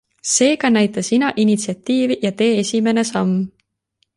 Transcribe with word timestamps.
Seega 0.29 0.69
näita 0.71 1.03
sina 1.09 1.29
initsiatiivi 1.43 2.17
ja 2.25 2.33
tee 2.43 2.59
esimene 2.65 3.05
samm. 3.11 3.37